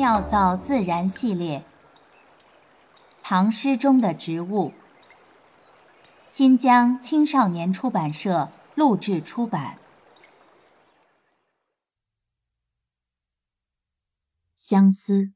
[0.00, 1.62] 妙造自然系列，
[3.22, 4.72] 唐诗中的植物。
[6.30, 9.78] 新疆青少年出版社录制出版。
[14.56, 15.34] 相思。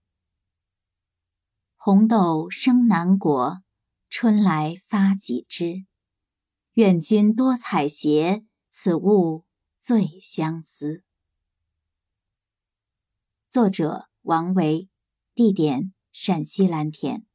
[1.77, 3.63] 红豆生南国，
[4.09, 5.85] 春来发几枝。
[6.77, 9.45] 愿君多采撷，此物
[9.79, 11.05] 最相思。
[13.51, 14.89] 作者王维，
[15.35, 17.27] 地点陕西蓝田。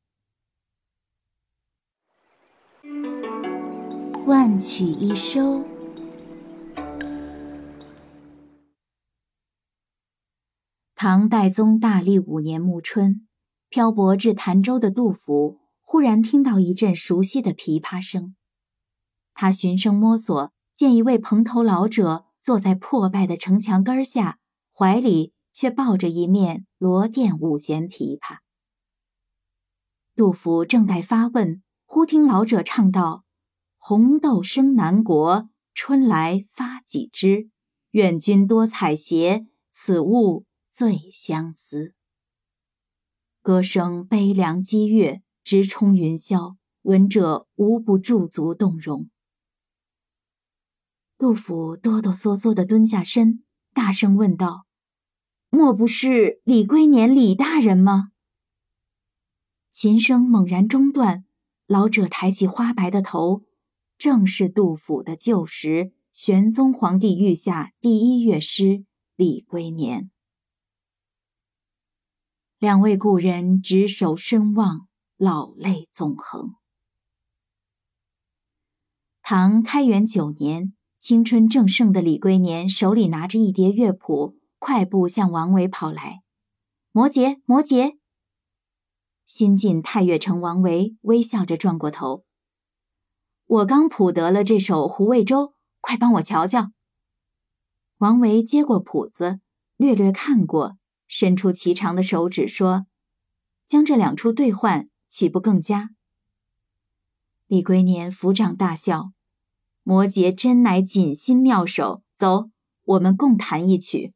[4.25, 5.63] 万曲一收。
[10.95, 13.27] 唐代宗大历五年暮春，
[13.69, 18.33] 漂泊至潭州的杜甫忽然听到一阵熟悉的琵琶声，
[19.35, 24.39] 他循声摸索，见一位蓬头老者坐在破败的城墙根下，
[24.73, 25.35] 怀里。
[25.51, 28.37] 却抱着一面罗甸五弦琵琶。
[30.15, 33.25] 杜甫正待发问，忽听老者唱道
[33.77, 37.49] ：“红豆生南国，春来发几枝。
[37.91, 41.95] 愿君多采撷，此物最相思。”
[43.43, 49.09] 歌声悲凉激越，直冲云霄，闻者无不驻足动容。
[51.17, 54.68] 杜甫哆哆嗦嗦地蹲下身，大声问道。
[55.51, 58.11] 莫不是李龟年李大人吗？
[59.71, 61.25] 琴声猛然中断，
[61.65, 63.43] 老者抬起花白的头，
[63.97, 70.11] 正是杜甫的旧识玄宗皇帝御下第一乐师李龟年。
[72.59, 76.55] 两位故人执手深望，老泪纵横。
[79.21, 84.38] 唐开元九年，青春正盛的李龟年手里拿着一叠乐谱。
[84.59, 86.21] 快步向王维跑来，
[86.91, 87.97] 摩羯，摩羯。
[89.25, 92.25] 新晋太岳城王维微笑着转过头
[93.47, 95.47] ：“我刚谱得了这首《胡魏州》，
[95.79, 96.71] 快帮我瞧瞧。”
[97.99, 99.39] 王维接过谱子，
[99.77, 102.85] 略略看过，伸出颀长的手指说
[103.65, 105.91] ：“将这两处兑换，岂不更佳？”
[107.47, 109.11] 李龟年抚掌大笑
[109.83, 112.49] ：“摩羯真乃锦心妙手，走，
[112.83, 114.13] 我们共弹一曲。”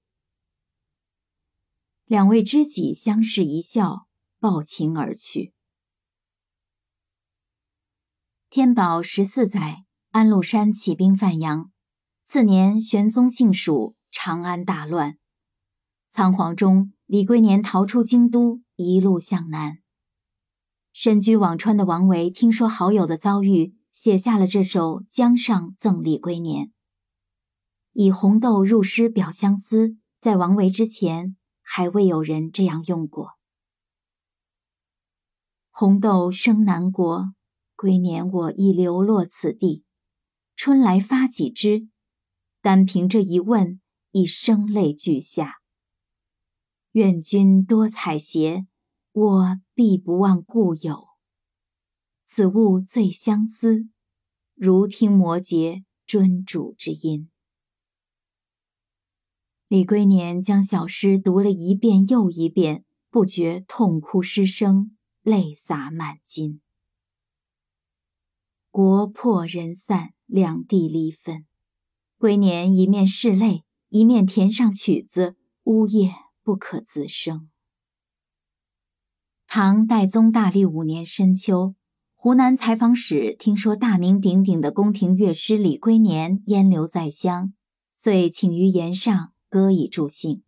[2.14, 4.06] 两位知己相视一笑，
[4.40, 5.52] 抱琴而去。
[8.52, 11.72] 天宝十四载，安禄山起兵犯杨。
[12.24, 15.18] 次年，玄宗幸蜀，长安大乱。
[16.08, 19.80] 仓皇中，李龟年逃出京都，一路向南。
[20.92, 26.68] 身居辋川的王维听说好友的遭遇，写下了这首《江上赠李龟年》，
[27.94, 29.98] 以红豆入诗表相思。
[30.20, 31.36] 在王维之前。
[31.76, 33.32] 还未有人这样用过。
[35.72, 37.34] 红豆生南国，
[37.76, 39.84] 归年我亦流落此地。
[40.56, 41.88] 春来发几枝，
[42.62, 45.56] 单凭这一问，已声泪俱下。
[46.92, 48.68] 愿君多采撷，
[49.12, 51.08] 我必不忘故友。
[52.24, 53.88] 此物最相思，
[54.54, 57.32] 如听摩诘尊主之音。
[59.74, 66.62] 李龟年将小诗读了一遍又一遍，不觉痛哭失声，泪洒满襟。
[68.70, 71.48] 国破人散，两地离分，
[72.20, 76.14] 龟年一面拭泪，一面填上曲子，呜咽
[76.44, 77.50] 不可自生。
[79.48, 81.74] 唐代宗大历五年深秋，
[82.14, 87.56] 湖南采访使听说大名鼎鼎的宫廷乐师李龟年烟留在乡，
[87.96, 89.33] 遂请于岩上。
[89.54, 90.44] 歌以助兴。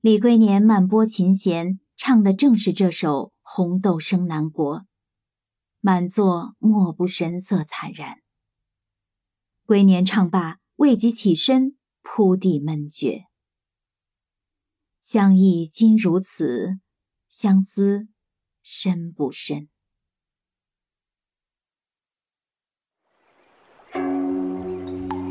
[0.00, 4.80] 李龟年慢拨琴弦，唱的正是这首《红豆生南国》，
[5.80, 8.22] 满座莫不神色惨然。
[9.66, 13.26] 龟年唱罢，未及起身，扑地闷绝。
[15.02, 16.78] 相忆今如此，
[17.28, 18.08] 相思
[18.62, 19.68] 深不深？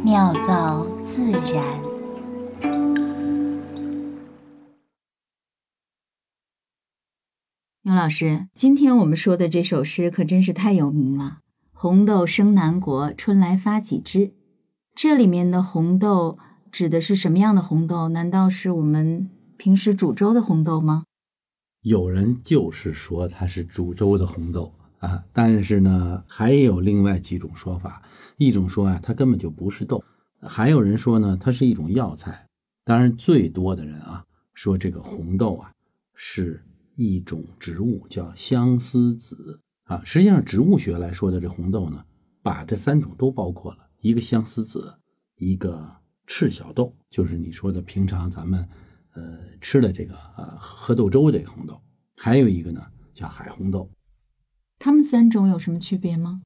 [0.04, 1.93] 妙造自然。
[7.96, 11.40] 老师，今天我们说的这首诗可真是太有名了
[11.72, 14.34] ，“红豆生南国，春来发几枝”。
[14.96, 16.40] 这里面的红豆
[16.72, 18.10] 指的是什么样的红豆？
[18.10, 21.04] 难道是我们平时煮粥的红豆吗？
[21.82, 28.02] 有人就是说它是煮粥的红豆啊，但是呢，还有另外几种说法。
[28.38, 30.04] 一种说啊，它根本就不是豆；
[30.42, 32.48] 还有人说呢，它是一种药材。
[32.86, 34.24] 当然，最多的人啊
[34.54, 35.72] 说这个红豆啊。
[36.16, 36.64] 是
[36.96, 40.02] 一种植物，叫相思子啊。
[40.04, 42.06] 实际上，植物学来说的这红豆呢，
[42.42, 43.90] 把这三种都包括了。
[44.02, 44.96] 一个相思子，
[45.38, 45.98] 一个
[46.28, 48.68] 赤小豆，就是你说的平常咱们
[49.14, 51.82] 呃吃的这个呃喝豆粥这个红豆。
[52.16, 52.82] 还有一个呢，
[53.14, 53.90] 叫海红豆。
[54.80, 56.42] 它们三种有什么区别吗？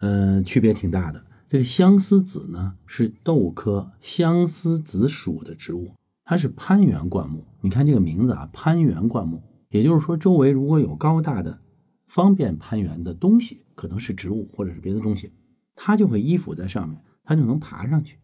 [0.00, 1.26] 呃，区别挺大的。
[1.48, 5.94] 这个相思子呢，是豆科相思子属的植物，
[6.24, 7.44] 它是攀援灌木。
[7.64, 11.62] 你看这个名字啊，攀援灌木，也就是说，周围如果有高大的、
[12.06, 15.32] 方便攀援的东西，可能是植物或者是别的东西。
[15.74, 18.18] 它就会依附在上面，它就能爬上去。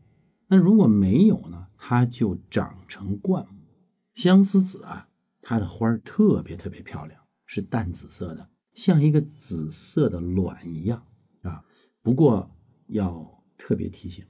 [0.47, 1.69] 那如果没有呢？
[1.79, 3.63] 它就长成灌木。
[4.13, 5.09] 相思子啊，
[5.41, 11.03] 它的花儿特别特别漂亮，是淡紫色的，像一个紫色的卵一样
[11.41, 11.65] 啊。
[12.03, 12.55] 不过
[12.89, 14.23] 要特别提醒，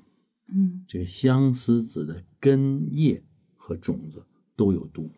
[0.54, 3.24] 嗯，这个相思子的根叶
[3.56, 4.24] 和种子
[4.60, 5.10] 都有毒。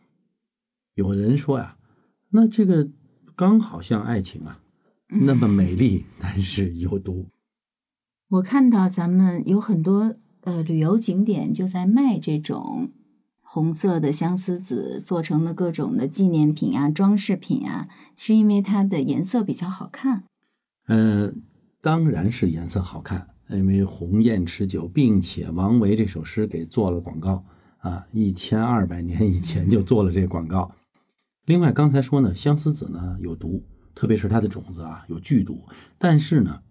[0.94, 1.76] 有人说呀，
[2.30, 2.88] 那这个
[3.34, 4.60] 刚好像爱情啊，
[5.08, 7.26] 那么美丽，但是有毒。
[8.30, 12.92] 我看到咱们有很多呃旅游景点就在卖这种
[13.40, 20.22] 红色的相思子做成的各种的纪念品啊、装饰品啊，是因为它的颜色比较好看。
[20.86, 21.42] 嗯，
[21.80, 27.44] 当然是颜色好看，因为红艳持久，并且王维这首诗给做了广告
[27.82, 30.74] 啊，一千二百年以前就做了这个广告。
[31.44, 33.62] 另外刚才说呢，相思子呢有毒，
[33.94, 35.62] 特别是它的种子啊有剧毒，
[35.98, 36.62] 但是呢，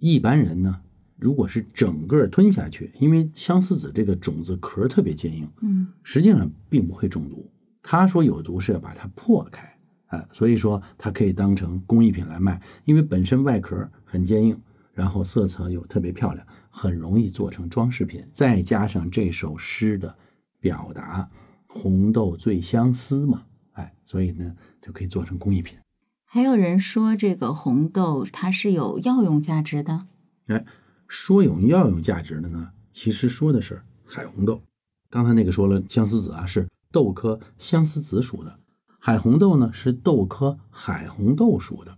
[0.00, 0.80] 一般人呢。
[1.18, 7.50] 如果是整个吞下去，因为相思子这个种子壳特别坚硬，嗯，实际上并不会中毒。
[7.82, 9.78] 他说有毒是要把它破开，
[10.08, 14.60] 啊，所以说它可以当成工艺品来卖，因为本身外壳很坚硬，
[14.92, 18.22] 然后色泽又特别漂亮，很容易做成装饰品。
[18.30, 20.14] 再加上这首诗的
[20.60, 21.28] 表达，
[21.66, 25.78] 红豆最相思嘛，哎，所以呢就可以做成工艺品。
[26.24, 30.06] 还有人说这个红豆它是有药用价值的，
[30.46, 30.64] 哎。
[31.08, 34.60] 说有药用价值的呢，其实说的是海红豆。
[35.08, 38.58] 刚才那个说了，相思子啊是豆科相思子属的，
[38.98, 41.96] 海红豆呢是豆科海红豆属的，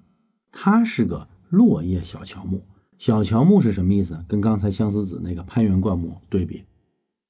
[0.52, 2.66] 它是个落叶小乔木。
[2.98, 4.22] 小乔木是什么意思？
[4.28, 6.66] 跟刚才相思子那个攀援灌木对比，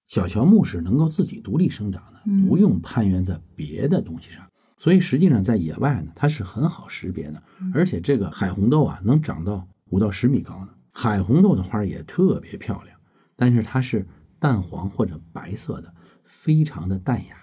[0.08, 4.44] 小乔木是能够自己独立生长的，不用攀援在别的东西上。
[4.76, 7.43] 所以实际上在野外呢，它是很好识别的。
[7.75, 10.69] 而且这个海红豆啊，能长到五到十米高呢。
[10.93, 12.99] 海红豆的花也特别漂亮，
[13.37, 14.06] 但是它是
[14.38, 15.94] 淡黄或者白色的，
[16.25, 17.37] 非常的淡雅。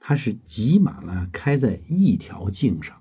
[0.00, 3.00] 它是挤满了开在一条茎上，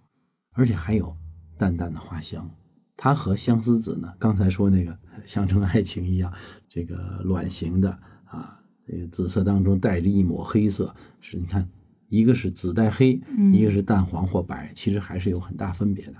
[0.53, 1.17] 而且还有
[1.57, 2.47] 淡淡的花香。
[2.95, 4.95] 它和相思子呢，刚才说那个
[5.25, 6.31] 象征爱情一样，
[6.69, 7.89] 这个卵形的
[8.25, 11.67] 啊，这个紫色当中带着一抹黑色，是你看，
[12.09, 13.21] 一个是紫带黑，
[13.53, 16.13] 一个是淡黄或白，其实还是有很大分别的。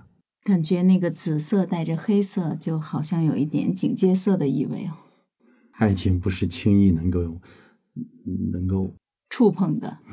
[0.43, 4.97] 感觉那个紫色带着黑色，就好像有一点警戒色的意味哦。
[5.73, 7.39] 爱情不是轻易能够
[8.51, 8.93] 能够
[9.29, 9.99] 触碰的。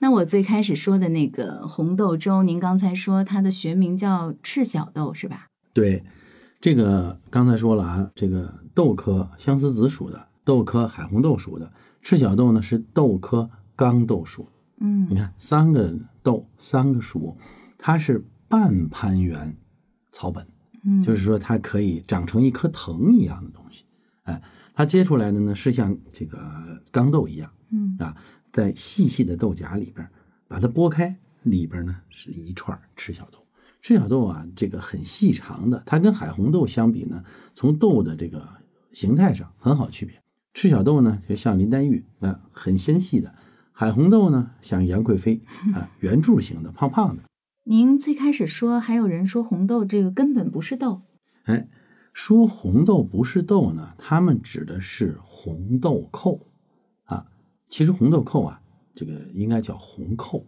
[0.00, 5.46] 那我最开始说的那个红豆粥，您刚才说它的学名叫赤小豆是吧？
[5.72, 6.04] 对，
[6.60, 11.72] 这个刚才说了啊，这个豆科相思子属的，豆科海红豆属的，
[12.02, 14.48] 赤小豆呢是豆科刚豆属。
[14.78, 17.36] 嗯，你看三个豆，三个属。
[17.78, 19.56] 它是半攀援
[20.10, 20.46] 草本，
[20.84, 23.84] 嗯，就是说它可以长成一棵藤一样的东西，
[24.22, 24.40] 哎，
[24.74, 26.38] 它结出来的呢是像这个
[26.90, 28.16] 刚豆一样，嗯啊，
[28.52, 30.08] 在细细的豆荚里边，
[30.48, 33.38] 把它剥开，里边呢是一串赤小豆。
[33.82, 37.22] 赤小豆啊，这个很细长的，它跟海红豆相比呢，
[37.52, 38.48] 从豆的这个
[38.92, 40.18] 形态上很好区别。
[40.54, 43.34] 赤小豆呢就像林黛玉啊，很纤细的；
[43.72, 45.42] 海红豆呢像杨贵妃
[45.74, 47.24] 啊，圆柱形的，胖胖的。
[47.66, 51.02] 您最开始说还有人说红豆这个根本不是豆，
[51.42, 51.68] 哎，
[52.12, 53.94] 说红豆不是豆呢？
[53.98, 56.46] 他们指的是红豆蔻
[57.02, 57.26] 啊。
[57.66, 58.62] 其实红豆蔻啊，
[58.94, 60.46] 这个应该叫红蔻，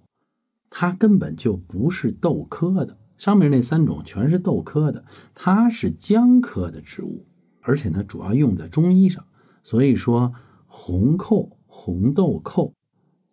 [0.70, 2.96] 它根本就不是豆科的。
[3.18, 7.26] 上面那三种全是豆科的，它是姜科的植物，
[7.62, 9.25] 而且呢，主要用在中医上。
[9.66, 10.32] 所以说
[10.68, 12.73] 红蔻、红豆蔻。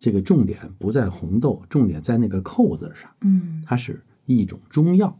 [0.00, 3.08] 这个重点不在红豆，重点在那个“扣”字上。
[3.20, 5.16] 嗯，它是一种中药。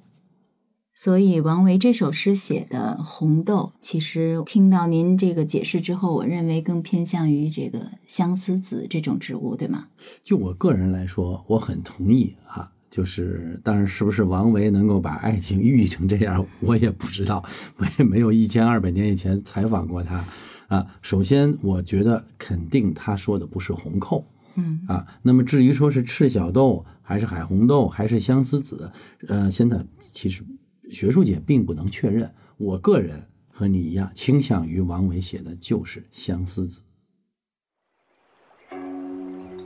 [0.93, 9.87] 所以王维这首诗写的红豆，其实听到您这个解释之后，我认为更偏向于这个相思子这种植物，对吗？
[10.25, 12.73] 就我个人来说，我很同意啊。
[12.91, 17.43] 就是，当然，是不是王维能够把爱情 寓意成这样，我也不知道。
[17.77, 20.25] 我也没有一千二百年以前采访过他
[20.69, 20.87] 啊。
[21.03, 24.25] 首先，我觉得肯定他说的不是红扣。
[24.57, 25.07] 嗯啊。
[25.23, 28.91] 那么至于说是赤小豆还是海红豆还是相思子，
[29.29, 30.45] 呃，现在其实
[30.91, 32.33] 学术界并不能确认。
[32.57, 36.81] 我个人和你一样，倾向于王维写的就是相思子。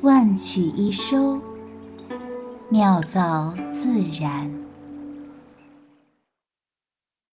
[0.00, 1.40] 万曲一收，
[2.71, 4.58] 妙造自然。